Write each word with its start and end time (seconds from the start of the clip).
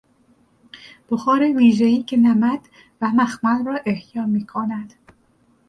بخار 1.09 1.41
ویژهای 1.41 2.03
که 2.03 2.17
نمد 2.17 2.59
و 3.01 3.11
مخمل 3.15 3.65
را 3.65 3.79
احیا 3.85 4.25
میکند 4.25 4.93